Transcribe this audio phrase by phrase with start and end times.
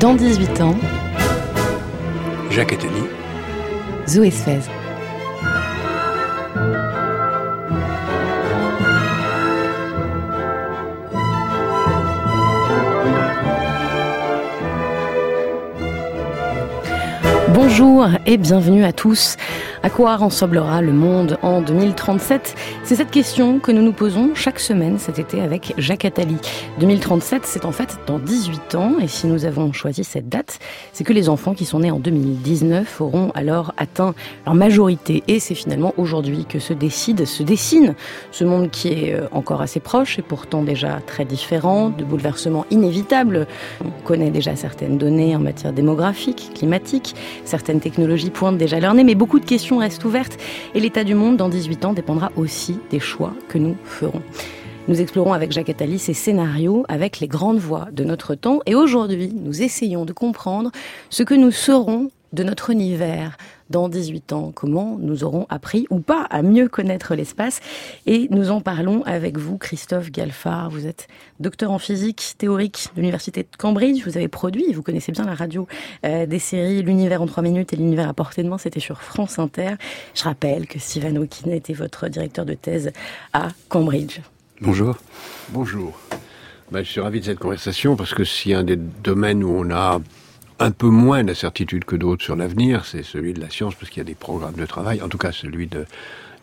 [0.00, 0.76] Dans 18 ans,
[2.50, 3.02] Jacques Attali,
[4.08, 4.60] Zoé Sfez.
[17.50, 19.36] Bonjour et bienvenue à tous.
[19.82, 24.60] À quoi ressemblera le monde en 2037 C'est cette question que nous nous posons chaque
[24.60, 26.36] semaine cet été avec Jacques Attali.
[26.80, 30.58] 2037, c'est en fait dans 18 ans et si nous avons choisi cette date,
[30.92, 35.40] c'est que les enfants qui sont nés en 2019 auront alors atteint leur majorité et
[35.40, 37.94] c'est finalement aujourd'hui que se décide, se dessine
[38.32, 42.66] ce monde qui est euh, encore assez proche et pourtant déjà très différent, de bouleversements
[42.70, 43.46] inévitables.
[43.82, 47.14] On connaît déjà certaines données en matière démographique, climatique,
[47.46, 50.38] certaines technologies pointent déjà leur nez, mais beaucoup de questions reste ouverte
[50.74, 54.22] et l'état du monde dans 18 ans dépendra aussi des choix que nous ferons.
[54.88, 58.74] Nous explorons avec Jacques Attali ces scénarios avec les grandes voix de notre temps et
[58.74, 60.70] aujourd'hui nous essayons de comprendre
[61.10, 63.36] ce que nous serons de notre univers
[63.70, 67.60] dans 18 ans, comment nous aurons appris ou pas à mieux connaître l'espace?
[68.06, 70.70] Et nous en parlons avec vous, Christophe Galfard.
[70.70, 71.06] Vous êtes
[71.38, 74.04] docteur en physique théorique de l'Université de Cambridge.
[74.04, 75.68] Vous avez produit, vous connaissez bien la radio
[76.04, 78.58] euh, des séries L'univers en 3 minutes et l'univers à portée de main.
[78.58, 79.74] C'était sur France Inter.
[80.14, 82.90] Je rappelle que Stephen Hawking était votre directeur de thèse
[83.32, 84.20] à Cambridge.
[84.60, 84.96] Bonjour.
[85.50, 85.98] Bonjour.
[86.72, 89.70] Ben, je suis ravi de cette conversation parce que c'est un des domaines où on
[89.70, 90.00] a
[90.60, 93.98] un peu moins d'incertitude que d'autres sur l'avenir, c'est celui de la science, parce qu'il
[93.98, 95.86] y a des programmes de travail, en tout cas celui de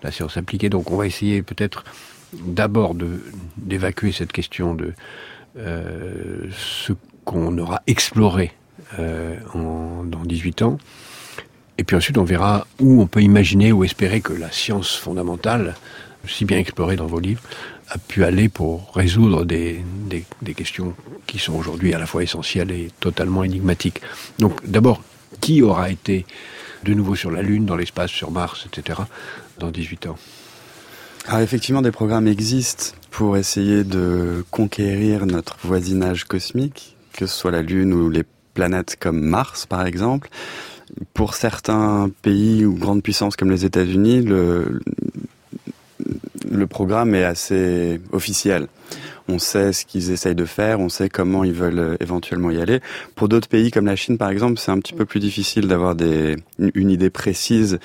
[0.03, 0.69] la science appliquée.
[0.69, 1.83] Donc on va essayer peut-être
[2.33, 2.95] d'abord
[3.57, 4.93] d'évacuer cette question de
[5.57, 6.93] euh, ce
[7.25, 8.53] qu'on aura exploré
[8.99, 10.77] euh, dans 18 ans.
[11.77, 15.75] Et puis ensuite, on verra où on peut imaginer ou espérer que la science fondamentale,
[16.27, 17.41] si bien explorée dans vos livres,
[17.89, 19.83] a pu aller pour résoudre des,
[20.41, 20.93] des, questions
[21.25, 24.01] qui sont aujourd'hui à la fois essentielles et totalement énigmatiques.
[24.39, 25.01] Donc d'abord,
[25.39, 26.25] qui aura été
[26.83, 28.99] de nouveau sur la Lune, dans l'espace, sur Mars, etc.,
[29.59, 30.17] dans 18 ans?
[31.27, 37.51] Alors effectivement, des programmes existent pour essayer de conquérir notre voisinage cosmique, que ce soit
[37.51, 38.23] la Lune ou les
[38.53, 40.29] planètes comme Mars, par exemple.
[41.13, 44.79] Pour certains pays ou grandes puissances comme les États-Unis, le,
[46.51, 48.67] le programme est assez officiel.
[49.29, 52.61] On sait ce qu'ils essayent de faire, on sait comment ils veulent euh, éventuellement y
[52.61, 52.79] aller.
[53.15, 55.95] Pour d'autres pays comme la Chine, par exemple, c'est un petit peu plus difficile d'avoir
[55.95, 57.79] des, une idée précise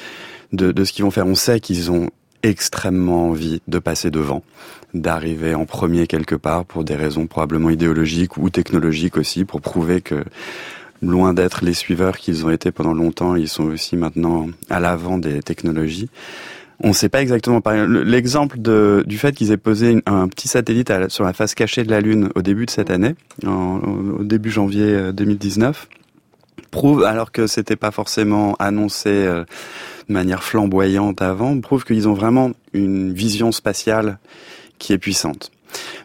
[0.52, 1.26] de, de ce qu'ils vont faire.
[1.26, 2.10] On sait qu'ils ont
[2.44, 4.42] extrêmement envie de passer devant,
[4.94, 10.00] d'arriver en premier quelque part pour des raisons probablement idéologiques ou technologiques aussi, pour prouver
[10.00, 10.24] que
[11.02, 15.18] loin d'être les suiveurs qu'ils ont été pendant longtemps, ils sont aussi maintenant à l'avant
[15.18, 16.08] des technologies.
[16.84, 17.62] On ne sait pas exactement.
[17.86, 22.00] L'exemple du fait qu'ils aient posé un petit satellite sur la face cachée de la
[22.00, 23.14] Lune au début de cette année,
[23.46, 29.44] au début janvier 2019, euh, prouve, alors que c'était pas forcément annoncé euh,
[30.08, 34.18] de manière flamboyante avant, prouve qu'ils ont vraiment une vision spatiale
[34.78, 35.52] qui est puissante.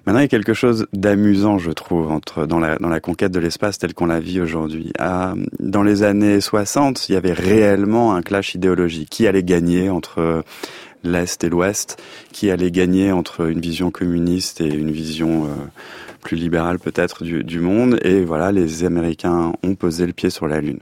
[0.06, 3.32] Maintenant, il y a quelque chose d'amusant, je trouve, entre dans la, dans la conquête
[3.32, 4.94] de l'espace telle qu'on la vit aujourd'hui.
[5.60, 9.10] dans les années 60, il y avait réellement un clash idéologique.
[9.10, 10.44] Qui allait gagner entre
[11.04, 12.02] l'Est et l'Ouest?
[12.32, 15.50] Qui allait gagner entre une vision communiste et une vision euh,
[16.22, 18.00] plus libérale peut-être du, du monde?
[18.04, 20.80] Et voilà, les Américains ont posé le pied sur la Lune.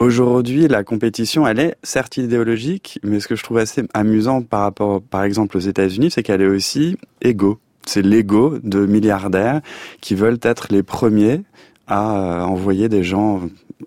[0.00, 4.62] Aujourd'hui, la compétition, elle est certes idéologique, mais ce que je trouve assez amusant par
[4.62, 9.60] rapport, par exemple, aux États-Unis, c'est qu'elle est aussi égaux c'est l'ego de milliardaires
[10.00, 11.42] qui veulent être les premiers
[11.86, 13.42] à euh, envoyer des gens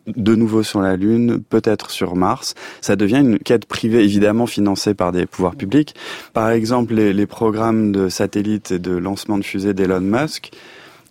[0.05, 2.55] de nouveau sur la Lune, peut-être sur Mars.
[2.81, 5.95] Ça devient une quête privée, évidemment financée par des pouvoirs publics.
[6.33, 10.51] Par exemple, les, les programmes de satellites et de lancement de fusées d'Elon Musk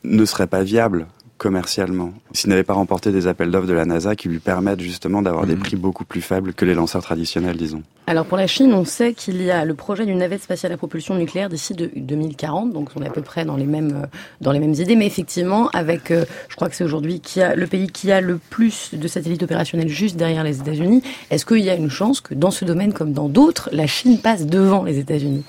[0.05, 1.07] ne seraient pas viables
[1.39, 5.23] commercialement, s'il n'avait pas remporté des appels d'offres de la NASA qui lui permettent justement
[5.23, 5.61] d'avoir des mhm.
[5.61, 7.83] prix beaucoup plus faibles que les lanceurs traditionnels, disons.
[8.06, 10.77] Alors pour la Chine, on sait qu'il y a le projet d'une navette spatiale à
[10.77, 14.06] propulsion nucléaire d'ici 2040, donc on est à peu près dans les mêmes euh,
[14.41, 17.56] dans les mêmes idées, mais effectivement avec, euh, je crois que c'est aujourd'hui qui a
[17.56, 21.03] le pays qui a le plus de satellites opérationnels juste derrière les États-Unis.
[21.31, 24.19] Est-ce qu'il y a une chance que dans ce domaine comme dans d'autres, la Chine
[24.19, 25.44] passe devant les États-Unis?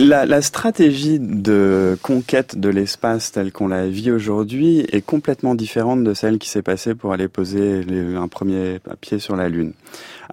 [0.00, 6.02] La, la, stratégie de conquête de l'espace telle qu'on la vit aujourd'hui est complètement différente
[6.04, 9.72] de celle qui s'est passée pour aller poser les, un premier pied sur la Lune.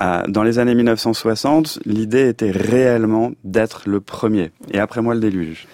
[0.02, 4.52] Euh, dans les années 1960, l'idée était réellement d'être le premier.
[4.72, 5.68] Et après moi, le déluge.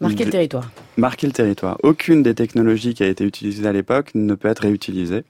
[0.00, 0.70] Marquer le territoire.
[0.96, 1.78] Marquer le territoire.
[1.82, 5.24] Aucune des technologies qui a été utilisée à l'époque ne peut être réutilisée.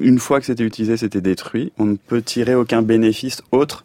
[0.00, 1.72] Une fois que c'était utilisé, c'était détruit.
[1.78, 3.84] On ne peut tirer aucun bénéfice autre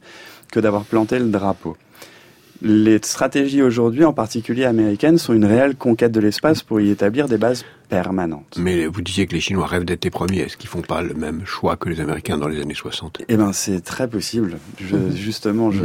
[0.52, 1.78] que d'avoir planté le drapeau.
[2.62, 7.28] Les stratégies aujourd'hui, en particulier américaines, sont une réelle conquête de l'espace pour y établir
[7.28, 8.56] des bases permanentes.
[8.58, 10.40] Mais vous disiez que les Chinois rêvent d'être les premiers.
[10.40, 13.36] Est-ce qu'ils font pas le même choix que les Américains dans les années 60 Eh
[13.38, 14.58] ben, c'est très possible.
[14.80, 15.84] Je, justement, je,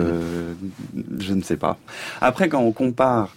[1.18, 1.76] je ne sais pas.
[2.20, 3.34] Après, quand on compare,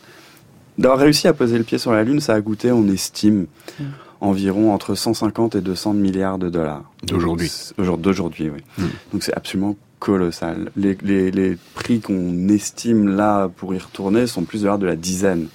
[0.78, 3.48] d'avoir réussi à poser le pied sur la Lune, ça a coûté, on estime,
[3.80, 3.86] Mhm.
[4.22, 6.84] environ entre 150 et 200 milliards de dollars.
[7.04, 7.52] D'aujourd'hui.
[7.98, 8.62] D'aujourd'hui, oui.
[8.78, 8.90] Mhm.
[9.12, 10.70] Donc c'est absolument colossal.
[10.76, 14.88] Les, les, les prix qu'on estime là pour y retourner sont plus de l'ordre de
[14.88, 15.48] la dizaine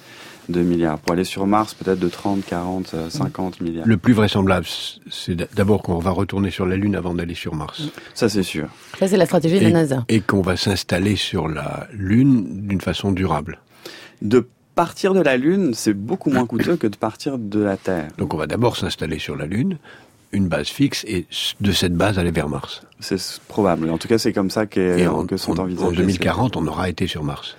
[0.49, 0.97] de milliards.
[0.97, 3.85] Pour aller sur Mars, peut-être de 30, 40, euh, 50 milliards.
[3.87, 4.65] Le plus vraisemblable,
[5.11, 7.83] c'est d'abord qu'on va retourner sur la Lune avant d'aller sur Mars.
[8.15, 8.67] Ça, c'est sûr.
[8.97, 10.03] Ça, c'est la stratégie de la Et, NASA.
[10.09, 13.59] et qu'on va s'installer sur la Lune d'une façon durable.
[14.23, 18.07] De partir de la Lune, c'est beaucoup moins coûteux que de partir de la Terre.
[18.17, 19.77] Donc on va d'abord s'installer sur la Lune,
[20.31, 21.25] une base fixe, et
[21.59, 22.83] de cette base aller vers Mars.
[22.99, 23.89] C'est probable.
[23.89, 25.87] En tout cas, c'est comme ça qu'est- Et en, que sont en- envisagés.
[25.87, 27.55] en 2040, on aura été sur Mars.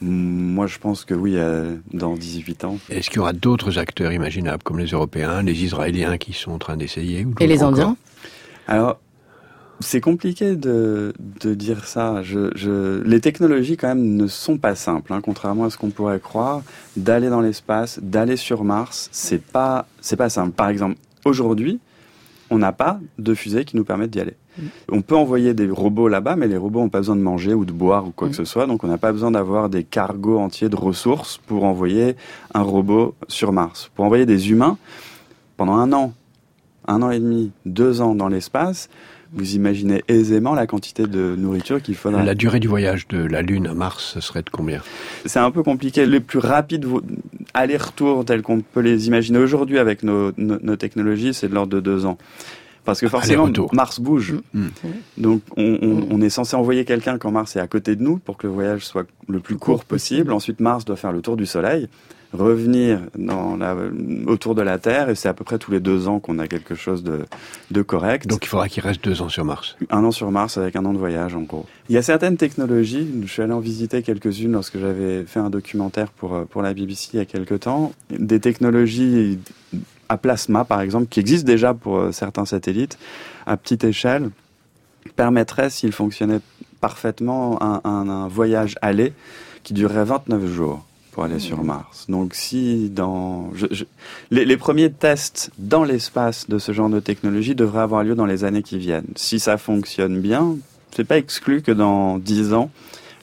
[0.00, 2.78] ces- Moi, je pense que oui, euh, dans 18 ans.
[2.88, 6.58] Est-ce qu'il y aura d'autres acteurs imaginables, comme les Européens, les Israéliens qui sont en
[6.58, 7.96] train d'essayer Et les Indiens
[8.68, 8.98] Alors,
[9.80, 12.22] c'est compliqué de, de dire ça.
[12.22, 15.12] Je, je, les technologies, quand même, ne sont pas simples.
[15.12, 16.62] hein, contrairement à ce qu'on pourrait croire.
[16.96, 20.52] D'aller dans l'espace, d'aller sur Mars, c'est pas, c'est pas simple.
[20.52, 21.78] Par exemple, aujourd'hui,
[22.50, 24.34] on n'a pas de fusée qui nous permette d'y aller.
[24.90, 27.64] On peut envoyer des robots là-bas, mais les robots n'ont pas besoin de manger ou
[27.64, 28.30] de boire ou quoi Mm.
[28.30, 28.66] que ce soit.
[28.66, 32.16] Donc, on n'a pas besoin d'avoir des cargos entiers de ressources pour envoyer
[32.54, 33.90] un robot sur Mars.
[33.94, 34.76] Pour envoyer des humains,
[35.56, 36.12] pendant un an,
[36.88, 38.88] un an et demi, deux ans dans l'espace,
[39.32, 42.22] vous imaginez aisément la quantité de nourriture qu'il faudra.
[42.24, 44.80] La durée du voyage de la Lune à Mars, ce serait de combien?
[45.26, 46.06] C'est un peu compliqué.
[46.06, 46.86] Les plus rapides
[47.54, 51.72] allers-retours tels qu'on peut les imaginer aujourd'hui avec nos, nos- nos technologies, c'est de l'ordre
[51.72, 52.18] de deux ans.
[52.84, 53.50] Parce que forcément.
[53.72, 54.34] Mars bouge.
[54.54, 54.66] Mm.
[55.18, 58.16] Donc, on, on- on est censé envoyer quelqu'un quand Mars est à côté de nous
[58.16, 60.32] pour que le voyage soit le plus court possible.
[60.32, 61.88] Ensuite, Mars doit faire le tour du Soleil,
[62.32, 63.74] revenir dans la,
[64.26, 66.46] autour de la Terre, et c'est à peu près tous les deux ans qu'on a
[66.46, 67.20] quelque chose de,
[67.70, 68.26] de correct.
[68.26, 69.76] Donc il faudra qu'il reste deux ans sur Mars.
[69.90, 71.66] Un an sur Mars avec un an de voyage, en gros.
[71.88, 75.50] Il y a certaines technologies, je suis allé en visiter quelques-unes lorsque j'avais fait un
[75.50, 77.92] documentaire pour, euh, pour la BBC il y a quelques temps.
[78.10, 79.38] Des technologies
[80.10, 82.98] à plasma, par exemple, qui existent déjà pour euh, certains satellites,
[83.46, 84.30] à petite échelle,
[85.16, 86.40] permettraient, s'ils fonctionnaient
[86.80, 89.12] parfaitement, un, un- un voyage aller
[89.64, 90.84] qui durerait 29 jours
[91.18, 92.06] pour aller sur Mars.
[92.08, 93.50] Donc si dans...
[93.52, 93.84] je- je-
[94.30, 98.24] les, les premiers tests dans l'espace de ce genre de technologie devraient avoir lieu dans
[98.24, 99.08] les années qui viennent.
[99.16, 100.54] Si ça fonctionne bien,
[100.94, 102.70] c'est pas exclu que dans 10 ans,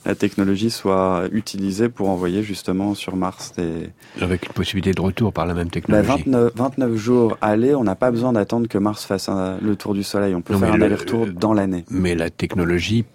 [0.05, 3.89] la technologie soit utilisée pour envoyer justement sur Mars des...
[4.21, 6.23] Avec une possibilité de retour par la même Bah, technologie.
[6.27, 9.93] 29, 29 jours aller, on n'a pas besoin d'attendre que Mars fasse un- le tour
[9.93, 10.35] du Soleil.
[10.35, 11.85] On peut Non, faire un le- aller-retour dans l'année.
[11.89, 13.05] Mais la technologie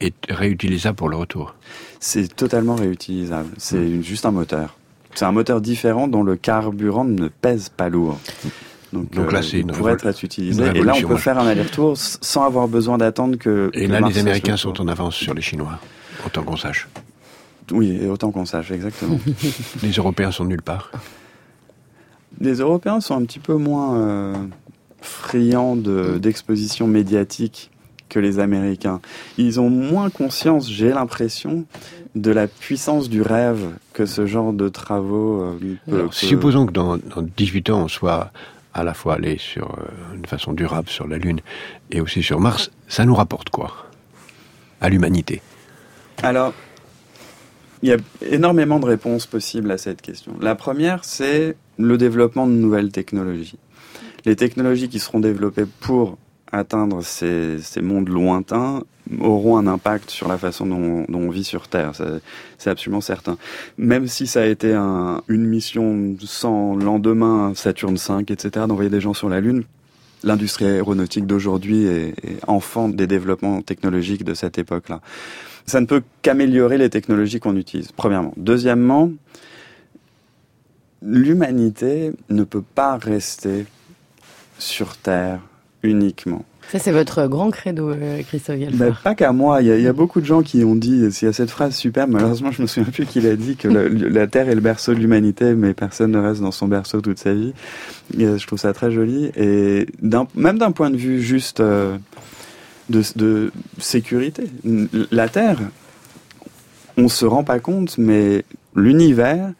[0.00, 1.54] est réutilisable pour le retour.
[2.00, 3.48] C'est totalement réutilisable.
[3.58, 4.76] C'est une- juste un moteur.
[5.14, 8.18] C'est un moteur différent dont le carburant ne pèse pas lourd.
[8.92, 10.66] Donc, Donc là, euh, c'est une pourrait être utilisé.
[10.66, 13.70] une Et là, on peut faire un aller-retour sans avoir besoin d'attendre que.
[13.72, 14.76] Et que là, Mars les Américains tour.
[14.76, 15.78] sont en avance sur les Chinois,
[16.26, 16.88] autant qu'on sache.
[17.72, 19.20] Oui, et autant qu'on sache, exactement.
[19.82, 20.90] Les Européens sont nulle part.
[22.40, 24.34] les Européens sont un petit peu moins euh,
[25.00, 27.69] friands de- d'exposition médiatique
[28.10, 29.00] que les Américains.
[29.38, 31.64] Ils ont moins conscience, j'ai l'impression,
[32.14, 36.66] de la puissance du rêve que ce genre de travaux euh, peut, Alors, peut- supposons
[36.66, 38.32] que dans, dans 18 ans, on soit
[38.74, 41.40] à la fois allé sur euh, une façon durable sur la Lune
[41.90, 43.86] et aussi sur Mars, ça nous rapporte quoi
[44.80, 45.40] À l'humanité?
[46.22, 46.52] Alors,
[47.82, 47.96] il y a
[48.30, 50.32] énormément de réponses possibles à cette question.
[50.40, 53.56] La première, c'est le développement de nouvelles technologies.
[54.26, 56.18] Les technologies qui seront développées pour
[56.52, 58.82] atteindre ces, ces mondes lointains
[59.20, 61.92] auront un impact sur la façon dont, dont on vit sur Terre.
[62.58, 63.36] C'est absolument certain.
[63.78, 69.00] Même si ça a été un- une mission sans lendemain, Saturne V, etc., d'envoyer des
[69.00, 69.64] gens sur la Lune,
[70.22, 72.14] l'industrie aéronautique d'aujourd'hui est
[72.46, 75.00] enfant des développements technologiques de cette époque-là.
[75.66, 78.34] Ça ne peut qu'améliorer les technologies qu'on utilise, premièrement.
[78.36, 79.10] Deuxièmement,
[81.02, 83.66] l'humanité ne peut pas rester
[84.58, 85.40] sur Terre
[85.82, 86.44] uniquement.
[86.70, 89.82] Ça, c'est votre grand credo, euh, Christophe Ben, pas qu'à moi, il y, a, il
[89.82, 92.52] y a beaucoup de gens qui ont dit, il y a cette phrase superbe, malheureusement
[92.52, 95.00] je me souviens plus qu'il a dit que la, la Terre est le berceau de
[95.00, 97.54] l'humanité, mais personne ne reste dans son berceau toute sa vie.
[98.16, 99.32] Et, euh, je trouve ça très joli.
[99.36, 99.86] Et
[100.34, 101.96] même d'un point de vue juste euh,
[102.88, 104.44] de, de sécurité,
[105.10, 105.58] la Terre,
[106.96, 108.44] on se rend pas compte, mais
[108.76, 109.52] l'univers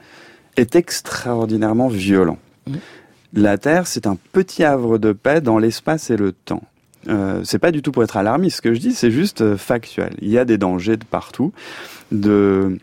[0.57, 2.39] est extraordinairement violent.
[3.33, 6.63] La Terre, c'est un petit havre de paix dans l'espace et le temps.
[7.09, 9.57] Euh, c'est pas du tout pour être alarmiste ce que je dis, c'est juste euh,
[9.57, 10.15] factuel.
[10.21, 11.53] Il y a des dangers de partout,
[12.13, 12.79] de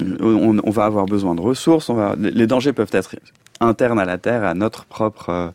[0.00, 1.90] on, on, va avoir besoin de ressources.
[1.90, 3.14] On va, les dangers peuvent être
[3.60, 5.48] internes à la Terre, à notre propre euh,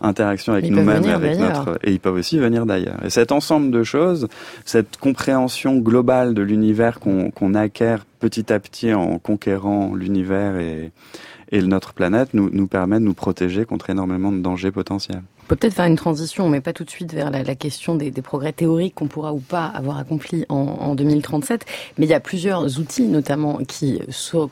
[0.00, 3.04] interaction avec nous-mêmes, avec notre, et ils peuvent aussi venir d'ailleurs.
[3.04, 4.28] Et cet ensemble de choses,
[4.64, 10.90] cette compréhension globale de l'univers qu'on acquiert petit à petit en conquérant l'univers et,
[11.52, 15.22] et notre planète, nous, permet de nous protéger contre énormément de dangers potentiels.
[15.52, 18.10] On peut peut-être faire une transition, mais pas tout de suite vers la, question des,
[18.22, 21.66] progrès théoriques qu'on pourra ou pas avoir accomplis en, en, 2037.
[21.98, 24.00] Mais il y a plusieurs outils, notamment qui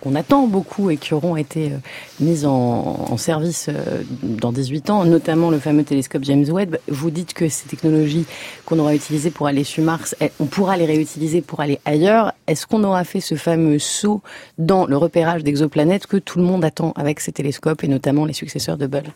[0.02, 1.76] qu'on attend beaucoup et qui auront été euh,
[2.20, 6.76] mis en, en service euh, dans 18 ans, notamment le fameux télescope James Webb.
[6.86, 8.26] Vous dites que ces technologies
[8.66, 12.34] qu'on aura utilisées pour aller sur Mars, on pourra les réutiliser pour aller ailleurs.
[12.46, 14.20] Est-ce qu'on aura fait ce fameux saut
[14.58, 18.34] dans le repérage d'exoplanètes que tout le monde attend avec ces télescopes et notamment les
[18.34, 19.14] successeurs de Hubble?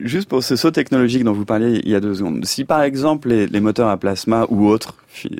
[0.00, 2.82] Juste pour ce saut technologique dont vous parliez il y a deux secondes, si par
[2.82, 4.94] exemple les, les moteurs à plasma ou autres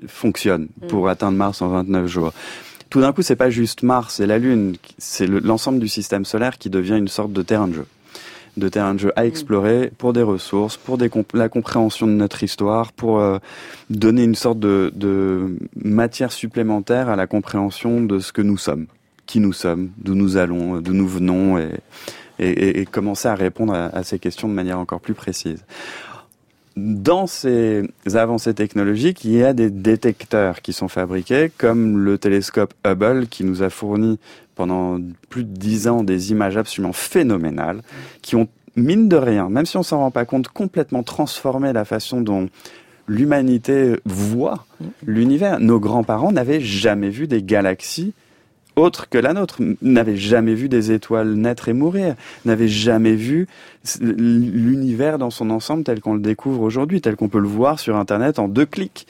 [0.09, 0.87] fonctionnent mm.
[0.89, 2.33] pour atteindre Mars en 29 jours,
[2.91, 6.59] tout d'un coup c'est pas juste Mars et la Lune, c'est l'ensemble du système solaire
[6.59, 7.87] qui devient une sorte de terrain de jeu
[8.57, 9.27] de terrain de jeu à mm.
[9.27, 13.39] explorer pour des ressources, pour des comp la compréhension de notre histoire, pour euh,
[13.91, 18.87] donner une sorte de, de, matière supplémentaire à la compréhension de ce que nous sommes,
[19.27, 21.69] qui nous sommes, d'où nous allons, d'où nous venons et,
[22.39, 25.65] et, et, commencer à répondre à, à, ces questions de manière encore plus précise.
[26.77, 32.75] Dans ces avancées technologiques, il y a des détecteurs qui sont fabriqués, comme le télescope
[32.87, 34.19] Hubble qui nous a fourni
[34.57, 34.99] pendant
[35.31, 37.81] plus de dix ans des images absolument phénoménales,
[38.21, 41.87] qui ont, mine de rien, même si on s'en rend pas compte, complètement transformé la
[41.87, 42.49] façon dont
[43.09, 44.67] l'humanité voit
[45.07, 45.61] l'univers.
[45.61, 48.13] Nos grands-parents n'avaient jamais vu des galaxies
[48.77, 52.15] autre que la nôtre, n'avait jamais vu des étoiles naître et mourir,
[52.45, 53.49] n'avait jamais vu
[54.01, 57.97] l'univers dans son ensemble tel qu'on le découvre aujourd'hui, tel qu'on peut le voir sur
[57.97, 59.07] Internet en deux clics.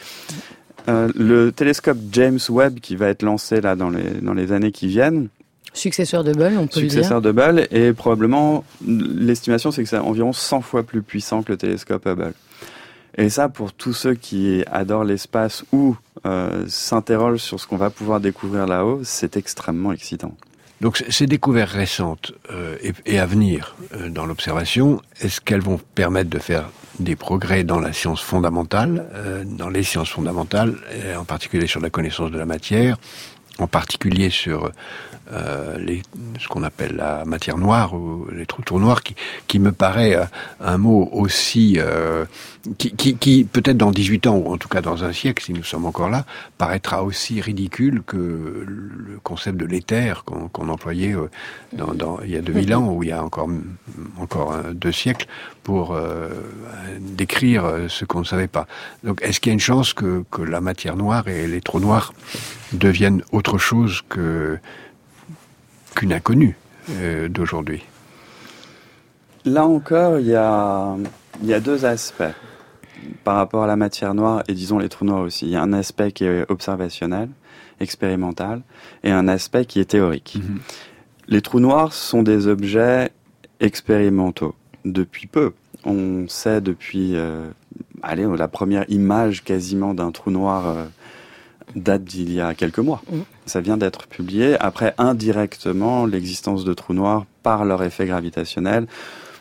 [0.89, 4.71] Euh, le télescope James Webb qui va être lancé là dans les, dans les années
[4.71, 5.29] qui viennent,
[5.77, 7.45] Successeur de Hubble, on peut Successeur le dire.
[7.53, 12.07] de et probablement, l'estimation c'est que c'est environ 100 fois plus puissant que le télescope
[12.07, 12.33] Hubble.
[13.19, 15.97] Et ça, pour tous ceux qui adorent l'espace ou
[16.27, 20.37] euh, s'interrogent sur ce qu'on va pouvoir découvrir là-haut, c'est extrêmement excitant.
[20.83, 26.29] Donc ces découvertes récentes euh, et, à venir euh, dans l'observation, est-ce qu'elles vont permettre
[26.29, 26.69] de faire
[26.99, 29.05] des progrès dans la science fondamentale,
[29.45, 30.77] dans les sciences fondamentales,
[31.15, 32.97] en particulier sur la connaissance de la matière,
[33.59, 34.73] en particulier sur
[35.33, 36.03] euh, les,
[36.39, 39.15] ce qu'on appelle la matière noire ou les trous tours noirs, qui,
[39.47, 40.25] qui me paraît euh,
[40.61, 42.25] un mot aussi euh,
[42.79, 45.53] qui, qui, qui peut-être dans 18 ans ou en tout cas dans un siècle, si
[45.53, 46.25] nous sommes encore là,
[46.59, 51.31] paraîtra aussi ridicule que le concept de l'éther qu'on qu employait euh,
[51.73, 53.49] dans, dans, il y a 2000 ans ou il y a encore
[54.19, 55.27] encore deux siècles
[55.63, 56.29] pour euh,
[57.01, 58.67] décrire ce qu'on ne savait pas.
[59.05, 61.81] Donc, est-ce qu'il y a une chance que, que la matière noire et les trous
[61.81, 62.13] noirs
[62.73, 64.59] deviennent autre chose que
[65.97, 66.57] qu'une inconnue
[66.91, 67.83] euh, d'aujourd'hui.
[69.45, 70.95] Là encore, il y a,
[71.43, 72.35] il y a deux aspects
[73.25, 75.47] par rapport à la matière noire et disons les trous noirs aussi.
[75.47, 77.29] Il y a un aspect qui est observationnel,
[77.81, 78.63] expérimental,
[79.03, 80.39] et un aspect qui est théorique.
[80.39, 80.59] -hmm.
[81.29, 83.11] Les trous noirs sont des objets
[83.61, 85.53] expérimentaux depuis peu.
[85.85, 87.49] On sait depuis, euh,
[88.03, 90.87] allez, la première image quasiment d'un trou noir euh,
[91.75, 93.03] date d'il y a quelques mois.
[93.11, 93.19] Mmh.
[93.47, 94.57] Ça vient d'être publié.
[94.61, 98.87] Après, indirectement, l'existence de trous noirs par leur effet gravitationnel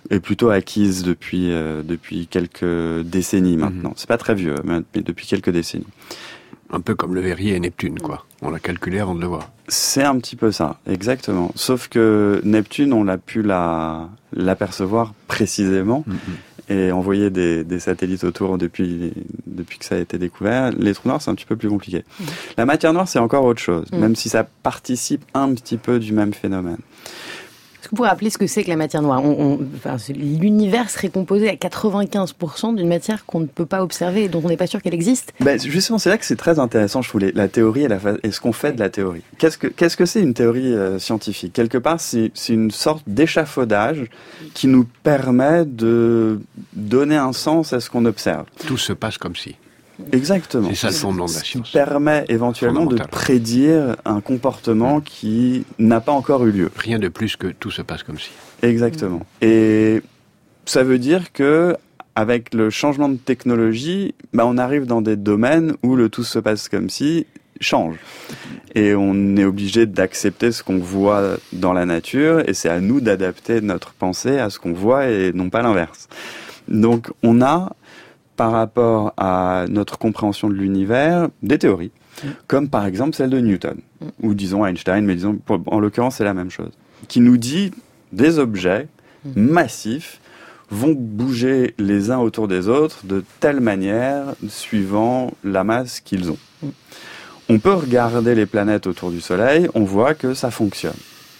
[0.09, 3.91] est plutôt acquise depuis euh, depuis quelques décennies maintenant.
[3.91, 3.97] Mmh.
[3.97, 5.87] C'est pas très vieux, mais, mais, depuis quelques décennies.
[6.71, 8.25] Un peu comme le Verrier et Neptune, quoi.
[8.41, 9.51] On l'a calculé avant de le voir.
[9.67, 11.51] C'est un petit peu ça, exactement.
[11.55, 16.03] Sauf que Neptune, on l'a pu la l'apercevoir précisément.
[16.07, 16.15] Mmh
[16.69, 19.13] et envoyer des, des, satellites autour depuis,
[19.45, 20.71] depuis que ça a été découvert.
[20.71, 22.03] Les trous noirs, c'est un petit peu plus compliqué.
[22.19, 22.23] Mmh.
[22.57, 23.97] La matière noire, c'est encore autre chose, mmh.
[23.97, 26.79] même si ça participe un petit peu du même phénomène.
[27.85, 29.97] Est-ce que vous pouvez rappeler ce que c'est que la matière noire on, on, enfin,
[30.09, 34.47] L'univers serait composé à 95% d'une matière qu'on ne peut pas observer et dont on
[34.47, 37.31] n'est pas sûr qu'elle existe ben, Justement, c'est là que c'est très intéressant, je voulais,
[37.35, 39.21] la théorie et, la, et ce qu'on fait de la théorie.
[39.37, 41.53] Qu'est-ce que c'est -ce que une théorie euh, scientifique?
[41.53, 44.05] Quelque part, c'est une sorte d'échafaudage
[44.55, 46.39] qui nous permet de
[46.73, 48.45] donner un sens à ce qu'on observe.
[48.65, 49.57] Tout se passe comme si.
[50.11, 50.69] Exactement.
[50.69, 51.67] C'est ça le fondement de la science.
[51.67, 56.71] Qui permet éventuellement de prédire un comportement qui n'a pas encore eu lieu.
[56.75, 58.31] Rien de plus que tout se passe comme si.
[58.61, 59.21] Exactement.
[59.41, 60.01] Et
[60.65, 61.75] ça veut dire que
[62.15, 66.39] avec le changement de technologie, bah on arrive dans des domaines où le tout se
[66.39, 67.25] passe comme si
[67.61, 67.95] change.
[68.73, 72.99] Et on est obligé d'accepter ce qu'on voit dans la nature et c'est à nous
[72.99, 76.07] d'adapter notre pensée à ce qu'on voit et non pas l'inverse.
[76.67, 77.75] Donc on a
[78.35, 81.91] par rapport à notre compréhension de l'univers des théories,
[82.23, 82.27] mm.
[82.47, 84.05] comme par exemple celle de Newton, mm.
[84.23, 86.71] ou disons Einstein, mais disons, en l'occurrence, c'est la même chose,
[87.07, 87.71] qui nous dit
[88.11, 88.87] des objets
[89.25, 89.41] mm.
[89.41, 90.19] massifs
[90.71, 96.37] vont bouger les uns autour des autres de telle manière suivant la masse qu'ils ont.
[97.49, 100.95] On peut regarder les planètes autour du Soleil, on voit que ça fonctionne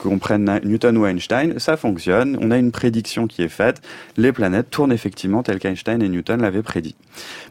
[0.05, 2.37] qu'on prenne Newton ou Einstein, ça fonctionne.
[2.41, 3.81] On a une prédiction qui est faite.
[4.17, 6.95] Les planètes tournent effectivement telles qu'Einstein et Newton l'avaient prédit.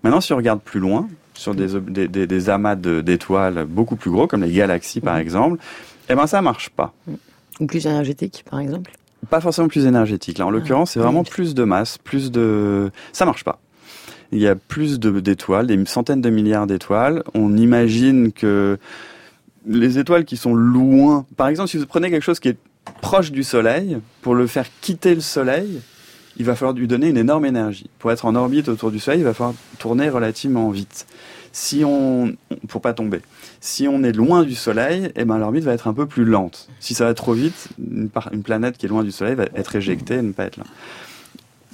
[0.03, 1.69] Maintenant, si on regarde plus loin, sur des,
[2.09, 5.59] des, amas d'étoiles beaucoup plus gros, comme les galaxies par exemple,
[6.09, 6.95] eh ben ça marche pas.
[7.61, 8.93] Ou plus énergétique, par exemple
[9.31, 10.39] Pas forcément plus énergétique.
[10.39, 10.53] Là, en ah.
[10.53, 12.91] l'occurrence, c'est vraiment plus de masse, plus de...
[13.13, 13.61] Ça marche pas.
[14.33, 17.23] Il y a plus d'étoiles, des centaines de milliards d'étoiles.
[17.35, 18.79] On imagine que
[19.67, 22.59] les étoiles qui sont loin, par exemple, si vous prenez quelque chose qui est
[23.01, 25.81] proche du Soleil, pour le faire quitter le Soleil,
[26.37, 27.89] il va falloir lui donner une énorme énergie.
[27.99, 31.07] Pour être en orbite autour du Soleil, il va falloir tourner relativement vite.
[31.53, 32.35] Si on,
[32.67, 33.21] pour pas tomber.
[33.61, 36.69] Si on est loin du Soleil, eh ben l'orbite va être un peu plus lente.
[36.81, 39.77] Si ça va trop vite, une, une planète qui est loin du Soleil va être
[39.77, 40.65] éjectée et ne pas être là.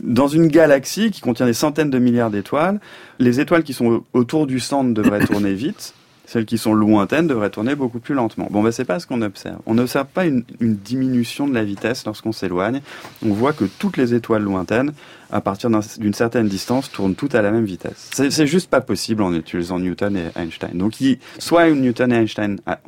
[0.02, 2.80] Dans une galaxie qui contient des centaines de milliards d'étoiles,
[3.18, 5.94] les étoiles qui sont autour du centre devraient tourner vite.
[6.30, 8.46] Celles qui sont lointaines devraient tourner beaucoup plus lentement.
[8.52, 9.58] Bon, ben, c'est pas ce qu'on observe.
[9.66, 12.82] On n'observe pas une, diminution de la vitesse lorsqu'on s'éloigne.
[13.26, 14.92] On voit que toutes les étoiles lointaines,
[15.32, 18.10] à partir d'une certaine distance, tournent toutes à la même vitesse.
[18.12, 20.70] C'est juste pas possible en utilisant Newton et Einstein.
[20.74, 20.94] Donc,
[21.40, 22.78] soit Newton et Einstein ah,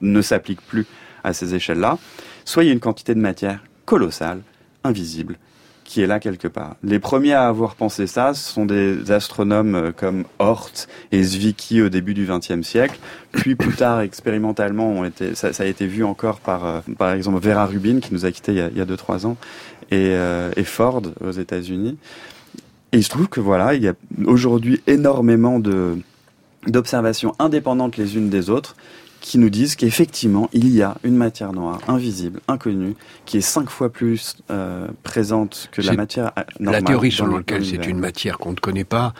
[0.00, 0.86] ne s'appliquent plus
[1.24, 1.98] à ces échelles-là,
[2.44, 4.42] soit il y a une quantité de matière colossale,
[4.84, 5.38] invisible,
[5.86, 6.76] qui est là quelque part.
[6.82, 10.70] Les premiers à avoir pensé ça, ce sont des astronomes euh, comme Hort
[11.12, 12.98] et Zwicky au début du XXe siècle.
[13.32, 18.00] Puis plus tard, expérimentalement, ça, a été vu encore par, euh, par exemple, Vera Rubin,
[18.00, 19.36] qui nous a quittés il y a, il y a deux, trois ans,
[19.90, 21.96] et, euh, et Ford aux États-Unis.
[22.92, 23.94] Et il se trouve que voilà, il y a
[24.26, 25.98] aujourd'hui énormément de
[26.66, 28.74] d'observations indépendantes les unes des autres
[29.26, 33.70] qui nous disent qu'effectivement, il y a une matière noire invisible, inconnue, qui est cinq
[33.70, 36.80] fois plus euh, présente que la matière normale.
[36.80, 39.14] La théorie selon laquelle c'est une matière qu'on ne connaît pas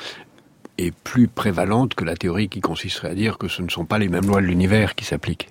[0.79, 3.99] est plus prévalente que la théorie qui consisterait à dire que ce ne sont pas
[3.99, 5.49] les mêmes lois de l'univers qui s'appliquent.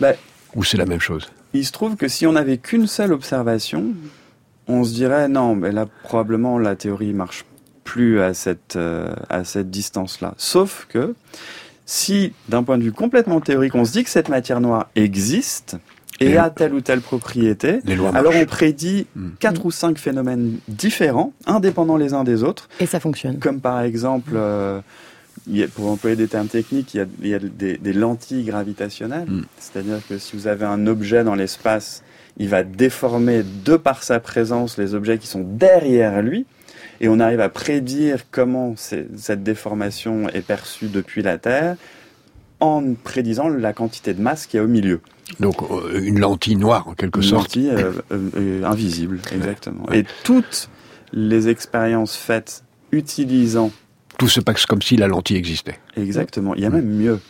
[0.00, 0.16] Ben,
[0.56, 3.94] Ou c'est la même chose Il se trouve que si on n'avait qu'une seule observation,
[4.66, 7.44] on se dirait non, mais là probablement la théorie marche
[7.84, 10.34] plus à cette, euh, à cette distance-là.
[10.38, 11.14] Sauf que
[11.86, 15.76] si, d'un point de vue complètement théorique, on se dit que cette matière noire existe
[16.18, 17.78] et, a telle ou telle propriété,
[18.14, 19.30] alors on prédit hmm.
[19.38, 22.68] quatre ou cinq phénomènes différents, indépendants les uns des autres.
[22.80, 23.38] Et ça fonctionne.
[23.38, 24.80] Comme par exemple, euh,
[25.74, 29.28] pour employer des termes techniques, il y a, des, lentilles gravitationnelles.
[29.28, 29.44] Hmm.
[29.58, 32.02] C'est-à-dire que si vous avez un objet dans l'espace,
[32.38, 36.46] il va déformer de par sa présence les objets qui sont derrière lui
[37.00, 41.76] et on arrive à prédire comment cette déformation est perçue depuis la Terre
[42.60, 45.00] en prédisant la quantité de masse qu'il y a au milieu.
[45.40, 47.54] Donc euh, une lentille noire en quelque sorte.
[47.56, 49.86] Une lentille euh, euh, invisible, exactement.
[49.92, 50.70] Et toutes
[51.12, 53.70] les expériences faites utilisant...
[54.18, 55.78] Tout se passe comme si la lentille existait.
[55.96, 56.54] Exactement.
[56.54, 57.20] Il y a même mieux.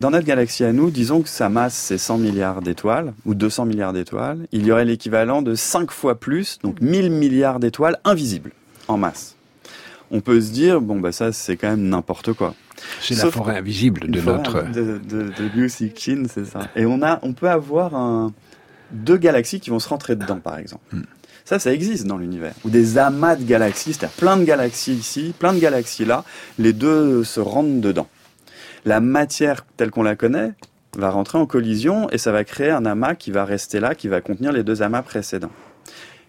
[0.00, 3.64] Dans notre galaxie à nous, disons que sa masse c'est 100 milliards d'étoiles, ou 200
[3.64, 8.52] milliards d'étoiles, il y aurait l'équivalent de 5 fois plus, donc 1000 milliards d'étoiles invisibles
[8.88, 9.36] en masse.
[10.10, 12.54] On peut se dire, bon, bah ça, c'est quand même n'importe quoi.
[13.00, 14.70] C'est la forêt invisible de notre.
[14.70, 16.68] De, de, de Liu Chin, c'est ça.
[16.76, 18.32] Et on, a, on peut avoir un,
[18.90, 20.84] deux galaxies qui vont se rentrer dedans, par exemple.
[20.92, 21.02] Hmm.
[21.44, 22.54] Ça, ça existe dans l'univers.
[22.64, 26.24] Ou des amas de galaxies, c'est-à-dire plein de galaxies ici, plein de galaxies là,
[26.58, 28.08] les deux se rentrent dedans.
[28.86, 30.52] La matière telle qu'on la connaît
[30.96, 34.08] va rentrer en collision et ça va créer un amas qui va rester là, qui
[34.08, 35.50] va contenir les deux amas précédents.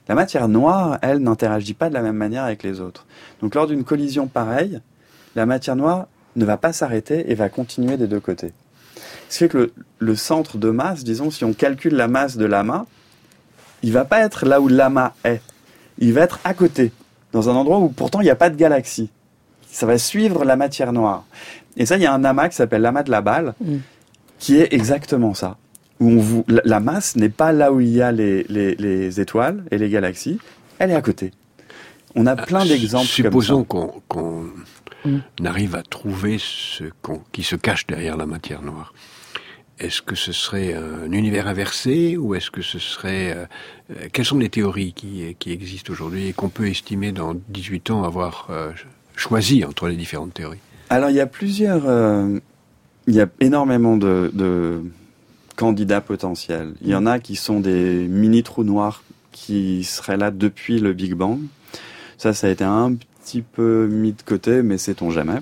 [0.08, 3.06] La matière noire, elle, n'interagit pas de la même manière avec les autres.
[3.42, 4.80] Donc lors d'une collision pareille,
[5.36, 8.54] la matière noire ne va pas s'arrêter et va continuer des deux côtés.
[9.30, 12.46] Ce qui fait que le, centre de masse, disons, si on calcule la masse de
[12.46, 12.86] l'amas,
[13.82, 15.42] il va pas être là où l'amas est.
[15.98, 16.92] Il va être à côté,
[17.32, 19.10] dans un endroit où pourtant il n'y a pas de galaxie.
[19.68, 21.26] Ça va suivre la matière noire.
[21.78, 23.78] Et ça, il y a un amas qui s'appelle l'amas de la balle, mm.
[24.40, 25.58] qui est exactement ça
[26.00, 29.20] où on vous, la masse n'est pas là où il y a les, les, les,
[29.20, 30.40] étoiles et les galaxies,
[30.80, 31.32] elle est à côté.
[32.16, 33.08] On a ah, plein d'exemples.
[33.08, 34.50] Supposons qu'on
[35.06, 35.20] mm.
[35.46, 36.86] arrive à trouver ce
[37.32, 38.94] qui se cache derrière la matière noire.
[39.78, 43.34] Est-ce que ce serait un univers inversé ou est-ce que ce serait...
[43.36, 43.46] Euh,
[43.92, 47.92] euh, quelles sont les théories qui, qui existent aujourd'hui et qu'on peut estimer dans 18
[47.92, 48.72] ans avoir euh,
[49.18, 50.60] choisi entre les différentes théories?
[50.90, 51.84] Alors il y a plusieurs...
[53.08, 54.82] il y a énormément de, de
[55.56, 56.74] candidats potentiels.
[56.82, 60.94] Il y en a qui sont des mini trous noirs qui seraient là depuis le
[60.94, 61.40] Big Bang.
[62.18, 65.40] Ça, ça a été un petit peu mis de côté, mais sait-on jamais.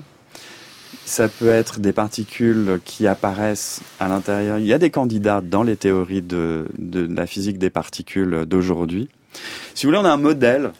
[1.04, 4.58] Ça peut être des particules qui apparaissent à l'intérieur.
[4.58, 9.08] Il y a des candidats dans les théories de, de la physique des particules d'aujourd'hui.
[9.74, 10.72] Si vous voulez, on a un modèle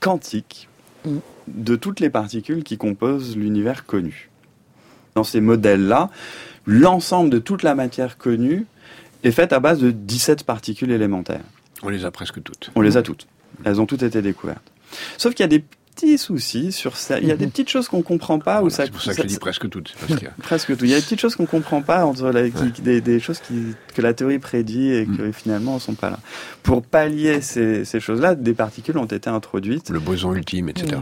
[0.00, 0.68] quantique
[1.06, 1.18] Mm.
[1.48, 4.30] de toutes les particules qui composent l'univers connu.
[5.16, 6.10] Dans ces modèles-là,
[6.66, 8.66] l'ensemble de toute la matière connue
[9.24, 11.40] est faite à base de 17 particules élémentaires.
[11.82, 12.70] On les a presque toutes.
[12.74, 13.26] On les a toutes.
[13.64, 14.70] Elles ont toutes été découvertes.
[15.16, 17.18] Sauf qu'il y a des petits soucis sur ça.
[17.18, 17.50] Il y a des Mhm.
[17.50, 18.60] petites choses qu'on comprend pas.
[18.60, 19.94] Voilà, ça, c'est pour ça que je dis presque toutes.
[19.96, 20.84] c'est parce qu'il y a- presque tout.
[20.84, 23.38] Il y a des petites choses qu'on comprend pas entre la- qui- des, des choses
[23.40, 26.18] qui, que la théorie prédit et que finalement ne sont pas là.
[26.62, 30.98] Pour pallier ces, ces choses-là, des particules ont été introduites le boson ultime, etc.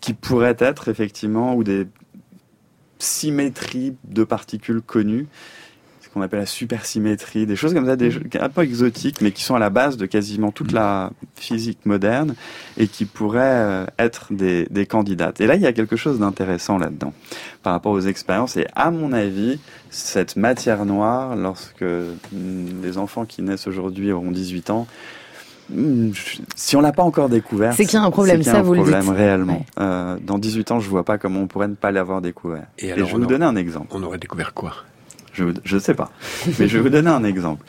[0.00, 1.88] qui pourraient être effectivement ou des
[2.98, 5.26] symétries de particules connues,
[6.00, 9.32] ce qu'on appelle la supersymétrie, des choses comme ça, des jeux un peu exotiques, mais
[9.32, 12.34] qui sont à la base de quasiment toute la physique moderne
[12.78, 15.40] et qui pourraient euh, être des, des candidates.
[15.40, 17.12] Et là, il y a quelque chose d'intéressant là-dedans
[17.62, 18.56] par rapport aux expériences.
[18.56, 19.58] Et à mon avis,
[19.90, 25.25] cette matière noire, lorsque mm, les enfants qui naissent aujourd'hui auront 18 ans, mm,
[26.54, 28.50] si on l'a pas encore découvert, C'est qu'il y a un problème, c'est qu'il y
[28.50, 29.10] a ça, un vous le problème dites.
[29.12, 29.66] réellement.
[29.80, 32.66] Euh, dans 18 ans, je vois pas comment on pourrait ne pas l'avoir découvert.
[32.78, 33.88] Et je vais vous donner un exemple.
[33.90, 34.72] On aurait découvert quoi?
[35.32, 36.10] Je ne sais pas,
[36.58, 37.62] mais je vais vous donner un exemple.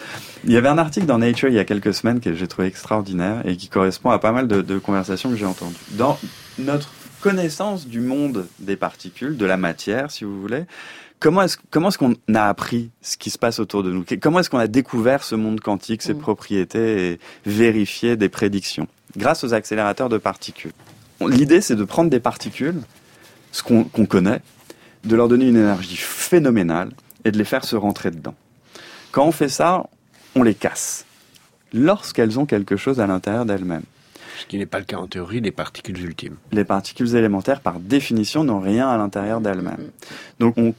[0.45, 2.67] Il y avait un article dans Nature il y a quelques semaines que j'ai trouvé
[2.69, 5.75] extraordinaire et qui correspond à pas mal de, de conversations que j'ai entendues.
[5.97, 6.17] Dans
[6.59, 10.63] notre connaissance du monde des particules, de la matière, si vous voulez,
[11.19, 14.05] comment est-ce comment est-ce qu'on a appris ce qui se passe autour de nous?
[14.21, 16.19] Comment est-ce qu'on a découvert ce monde quantique, ses Mm.
[16.19, 18.87] propriétés et vérifié des prédictions?
[19.15, 20.73] Grâce aux accélérateurs de particules.
[21.21, 22.81] L'idée, c'est de prendre des particules,
[23.51, 24.41] ce qu'on qu'on connaît,
[25.05, 26.91] de leur donner une énergie phénoménale
[27.25, 28.35] et de les faire se rentrer dedans.
[29.11, 29.87] Quand on fait ça,
[30.35, 31.05] on les casse.
[31.73, 33.83] Lorsqu'elles ont quelque chose à l'intérieur d'elles-mêmes.
[34.39, 36.35] Ce qui n'est pas le cas en théorie des particules ultimes.
[36.51, 39.89] Les particules élémentaires, par définition, n'ont rien à l'intérieur d'elles-mêmes.
[40.39, 40.75] Donc on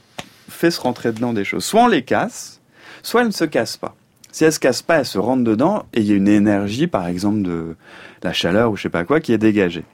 [0.49, 1.65] fait se rentrer dedans des choses.
[1.65, 2.61] Soit on les casse,
[3.03, 3.95] soit elles ne se cassent pas.
[4.31, 6.87] Si elles se cassent pas, elles se rentrent dedans et il y a une énergie,
[6.87, 7.77] par exemple de
[8.23, 9.85] la chaleur ou je sais pas quoi, qui est dégagée.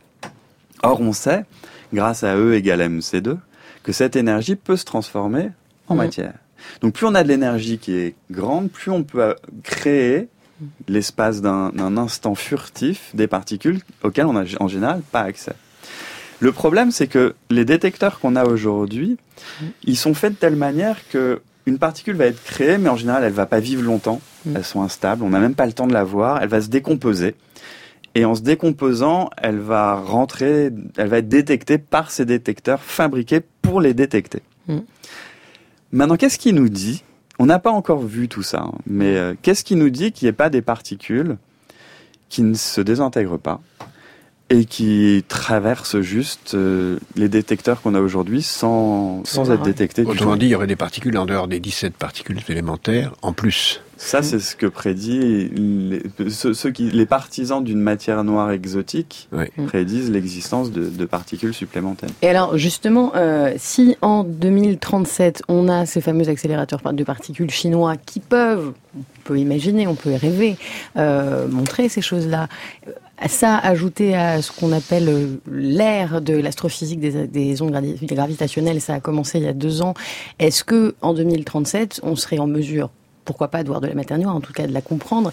[0.82, 1.44] Or, on sait,
[1.92, 3.36] grâce à E égale mc2,
[3.82, 5.50] que cette énergie peut se transformer
[5.88, 6.00] en Mhm.
[6.02, 6.34] matière.
[6.80, 10.28] Donc plus on a de l'énergie qui est grande, plus on peut euh, créer
[10.88, 15.52] l'espace d'un d'un instant furtif des particules auxquelles on n'a en général pas accès.
[16.44, 19.16] Le problème, c'est que les détecteurs qu'on a aujourd'hui,
[19.84, 23.24] ils sont faits de telle manière que une particule va être créée, mais en général,
[23.24, 24.20] elle va pas vivre longtemps.
[24.44, 24.56] Mm.
[24.56, 25.22] Elles sont instables.
[25.22, 26.42] On n'a même pas le temps de la voir.
[26.42, 27.34] Elle va se décomposer.
[28.14, 33.40] Et en se décomposant, elle va rentrer, elle va être détectée par ces détecteurs fabriqués
[33.62, 34.42] pour les détecter.
[34.68, 34.80] Mm.
[35.92, 37.04] Maintenant, qu'est-ce qui nous dit?
[37.38, 40.26] On n'a pas encore vu tout ça, hein, mais euh, qu'est-ce qui nous dit qu'il
[40.26, 41.38] n'y ait pas des particules
[42.28, 43.62] qui ne se désintègrent pas?
[44.50, 49.70] Et qui traversent juste euh, les détecteurs qu'on a aujourd'hui sans, sans être du
[50.04, 50.38] Autrement tout.
[50.38, 53.80] dit, il y aurait des particules en dehors des 17 particules élémentaires en plus.
[53.96, 59.28] Ça, c'est ce que prédit les, ceux, ceux qui, les partisans d'une matière noire exotique.
[59.32, 59.66] Mm.
[59.66, 62.10] prédisent l'existence de, de particules supplémentaires.
[62.20, 67.96] Et alors justement, euh, si en 2037 on a ces fameux accélérateurs de particules chinois
[67.96, 70.56] qui peuvent, on peut imaginer, on peut rêver,
[70.96, 72.48] euh, montrer ces choses-là,
[73.28, 78.80] ça ajouté à ce qu'on appelle euh, l'ère de l'astrophysique des, des ondes gravi- gravitationnelles,
[78.80, 79.94] ça a commencé il y a deux ans.
[80.38, 82.90] Est-ce que en 2037 on serait en mesure,
[83.24, 85.32] pourquoi pas de voir de la matière noire, en tout cas de la comprendre,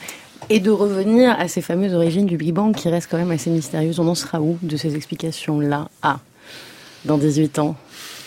[0.49, 3.49] et de revenir à ces fameuses origines du Big Bang qui restent quand même assez
[3.49, 3.99] mystérieuses?
[3.99, 5.89] On en sera où de ces explications-là?
[6.01, 6.19] Ah,
[7.05, 7.75] dans 18 ans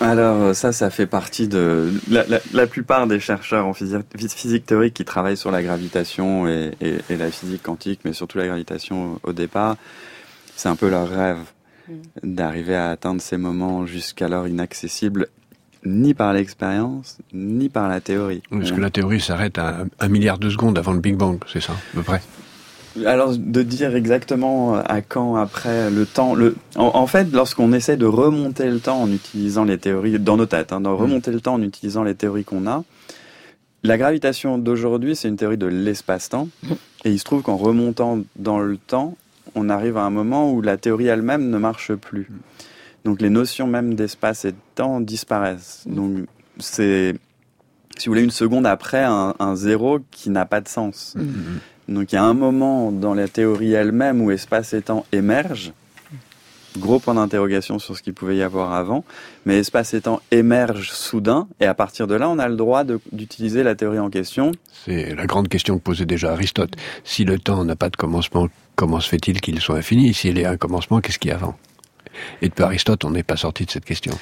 [0.00, 4.02] Alors euh, ça, ça fait partie de la, la, la plupart des chercheurs en physique,
[4.16, 8.38] physique théorique qui travaillent sur la gravitation et, et, et la physique quantique, mais surtout
[8.38, 9.76] la gravitation au départ,
[10.56, 11.38] c'est un peu leur rêve
[12.22, 15.28] d'arriver à atteindre ces moments jusqu'alors inaccessibles
[15.86, 18.42] ni par l'expérience, ni par la théorie.
[18.50, 21.38] Parce que la théorie s'arrête à un- un milliard de secondes avant le Big Bang,
[21.52, 22.22] c'est ça, à peu près.
[23.06, 27.96] Alors de dire exactement à quand après le temps, le, en, en fait, lorsqu'on essaie
[27.96, 31.40] de remonter le temps en utilisant les théories dans nos têtes, hein, de remonter le
[31.40, 32.84] temps en utilisant les théories qu'on a,
[33.82, 36.48] la gravitation d'aujourd'hui c'est une théorie de l'espace-temps,
[37.04, 39.16] et il se trouve qu'en remontant dans le temps,
[39.56, 42.28] on arrive à un moment où la théorie elle-même ne marche plus.
[43.04, 45.82] Donc les notions même d'espace et de temps disparaissent.
[45.86, 46.26] Donc
[46.58, 47.14] c'est,
[47.98, 51.14] si vous voulez, une seconde après un, un zéro qui n'a pas de sens.
[51.88, 55.72] Donc il y a un moment dans la théorie elle-même où espace et temps émergent.
[56.76, 59.04] Gros point d'interrogation sur ce qu'il pouvait y avoir avant,
[59.46, 62.82] mais espace et temps émergent soudain, et à partir de là, on a le droit
[63.12, 64.50] d'utiliser la théorie en question.
[64.84, 66.74] C'est la grande question que posait déjà Aristote.
[67.04, 70.12] Si le temps n'a pas de commencement, comment se fait-il qu'il soit infini?
[70.14, 71.56] S'il y a un commencement, qu'est-ce qu'il y a avant?
[72.42, 74.18] Et depuis Aristote, on n'est pas sorti de cette question.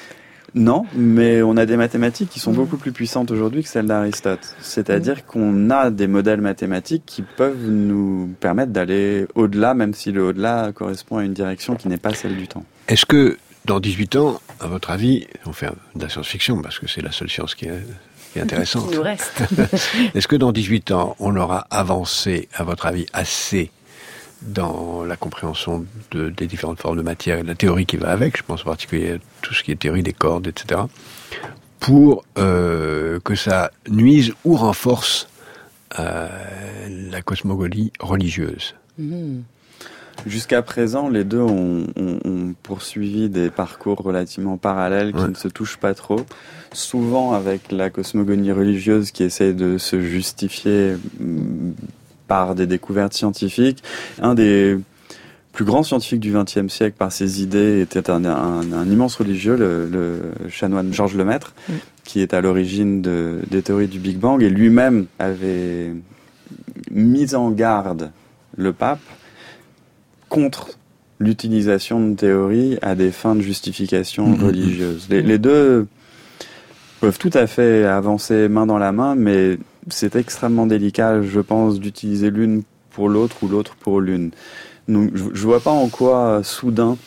[0.55, 2.55] Non, mais on a des mathématiques qui sont mmh.
[2.55, 4.55] beaucoup plus puissantes aujourd'hui que celles d'Aristote.
[4.59, 5.21] C'est-à-dire mmh.
[5.27, 10.71] qu'on a des modèles mathématiques qui peuvent nous permettre d'aller au-delà, même si le au-delà
[10.73, 12.65] correspond à une direction qui n'est pas celle du temps.
[12.87, 16.87] Est-ce que dans 18 ans, à votre avis, on fait de la science-fiction parce que
[16.87, 18.85] c'est la seule science qui est, intéressante.
[18.91, 19.31] Il nous reste.
[20.15, 23.71] Est-ce que dans 18 ans, on aura avancé, à votre avis, assez
[24.47, 28.09] dans la compréhension de, des différentes formes de matière et de la théorie qui va
[28.09, 30.81] avec, je pense en particulier à tout ce qui est théorie des cordes, etc.,
[31.79, 35.27] pour euh, que ça nuise ou renforce
[35.99, 36.29] euh,
[37.11, 38.73] la cosmogonie religieuse.
[38.97, 39.41] Mmh.
[40.25, 41.87] Jusqu'à présent, les deux ont,
[42.61, 46.21] poursuivi des parcours relativement parallèles qui ne se touchent pas trop,
[46.71, 51.71] souvent avec la cosmogonie religieuse qui essaie de se justifier mmh,
[52.27, 53.83] par des découvertes scientifiques.
[54.21, 54.77] Un des
[55.53, 58.23] plus grands scientifiques du XXe siècle par ses idées était un,
[58.85, 61.73] immense religieux, le, chanoine Georges Lemaître, mm.
[62.03, 65.93] qui est à l'origine de, des théories du Big Bang et lui-même avait
[66.91, 68.11] mis en garde
[68.57, 68.99] le pape
[70.27, 70.71] contre
[71.19, 75.07] l'utilisation de théories à des fins de justification mm, mm, religieuse.
[75.09, 75.87] les deux
[76.99, 79.57] peuvent tout à fait avancer main dans la main, mais
[79.89, 84.31] c'est extrêmement délicat, je pense, d'utiliser l'une pour l'autre ou l'autre pour l'une.
[84.87, 86.97] Donc, je, je vois pas en quoi soudain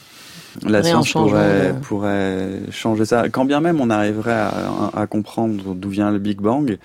[0.65, 3.29] la science pourrait, pourrait changer ça.
[3.29, 4.49] Quand bien même on arriverait
[4.95, 6.79] à, comprendre d'où vient le Big Bang,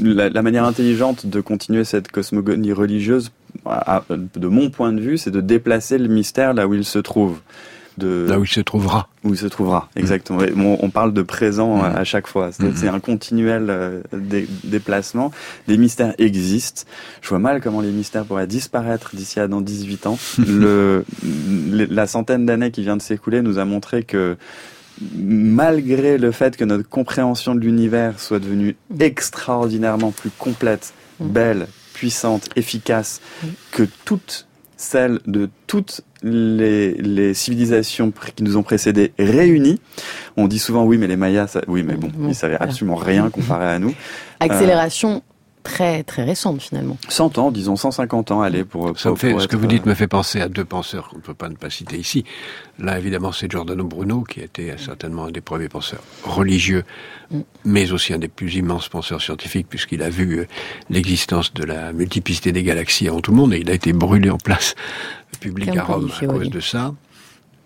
[0.00, 3.30] la, manière intelligente de continuer cette cosmogonie religieuse,
[3.66, 7.40] de mon point de vue, c'est de déplacer le mystère là où il se trouve.
[8.06, 9.08] Là où il se trouvera.
[9.24, 9.98] Où il se trouvera, mm.
[9.98, 10.40] exactement.
[10.80, 11.96] On, parle de présent mm.
[11.96, 12.50] à chaque fois.
[12.52, 12.94] C'est mm-hmm.
[12.94, 14.02] un continuel euh,
[14.64, 15.32] déplacement.
[15.66, 16.82] Les mystères existent.
[17.22, 20.18] Je vois mal comment les mystères pourraient disparaître d'ici à dans 18 ans.
[20.38, 21.04] le,
[21.72, 24.36] la centaine d'années qui vient de s'écouler nous a montré que
[25.14, 29.02] malgré le fait que notre compréhension de l'univers soit devenue mm.
[29.02, 33.20] extraordinairement plus complète, belle, puissante, efficace
[33.72, 34.46] que toute
[34.78, 39.80] celle de toutes les, civilisations qui nous ont précédés réunies.
[40.36, 43.66] On dit souvent oui, mais les Mayas, oui, mais bon, ils savaient absolument rien comparé
[43.66, 43.94] à nous.
[44.40, 45.22] Accélération
[45.62, 46.96] très très récente finalement.
[47.08, 48.98] 100 ans, disons 150 ans, allez pour.
[48.98, 51.34] Ça fait, ce que vous dites me fait penser à deux penseurs qu'on ne peut
[51.34, 52.24] pas ne pas citer ici.
[52.78, 56.84] Là, évidemment, c'est Giordano Bruno qui a été certainement un des premiers penseurs religieux,
[57.30, 57.40] mm.
[57.64, 60.46] mais aussi un des plus immenses penseurs scientifiques puisqu'il a vu euh,
[60.90, 64.30] l'existence de la multiplicité des galaxies avant tout le monde et il a été brûlé
[64.30, 64.74] en place
[65.40, 66.94] public à Rome à cause de ça.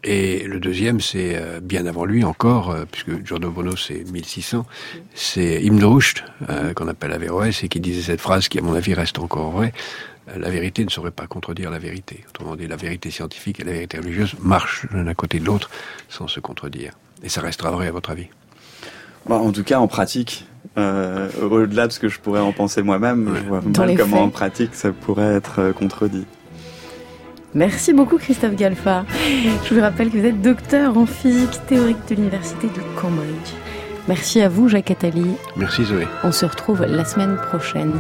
[0.05, 4.67] Et le deuxième, c'est euh, bien avant lui encore, euh, puisque Giorgio Bono c'est 1600,
[5.15, 8.75] c'est Ibn Rushd, euh, qu'on appelle Averroès, et qui disait cette phrase qui, à mon
[8.75, 9.73] avis, reste encore vraie.
[10.37, 12.25] La vérité ne saurait pas contredire la vérité.
[12.31, 15.69] Autrement dit, la vérité scientifique et la vérité religieuse marchent l'un à côté de l'autre
[16.09, 16.93] sans se contredire.
[17.23, 18.29] Et ça restera vrai, à votre avis?
[19.29, 23.35] Bah, En tout cas, en pratique, au-delà de ce que je pourrais en penser moi-même,
[23.37, 26.25] je vois mal comment en pratique ça pourrait être contredit.
[27.55, 29.05] Merci beaucoup Christophe Galfa.
[29.65, 33.53] Je vous rappelle que vous êtes docteur en physique théorique de l'université de Cambridge.
[34.09, 35.27] Merci à vous Jacques Attali.
[35.57, 36.07] Merci Zoé.
[36.25, 37.93] On se retrouve la semaine prochaine.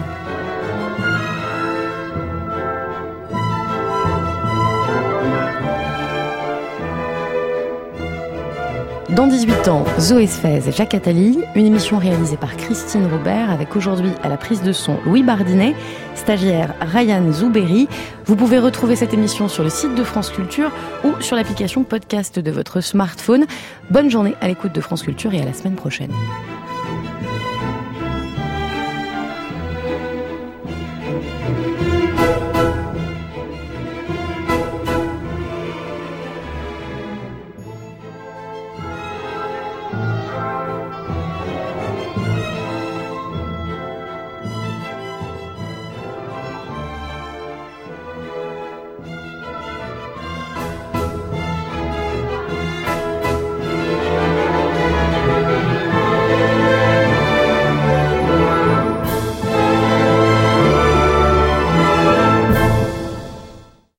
[9.14, 13.76] Dans 18 ans, Zoé Sfez et Jacques Attali, une émission réalisée par Christine Robert avec
[13.76, 15.74] aujourd'hui à la prise de son Louis Bardinet,
[16.14, 17.88] stagiaire Ryan Zouberi.
[18.24, 20.70] Vous pouvez retrouver cette émission sur le site de France Culture
[21.04, 23.44] ou sur l'application podcast de votre smartphone.
[23.90, 26.10] Bonne journée à l'écoute de France Culture et à la semaine prochaine.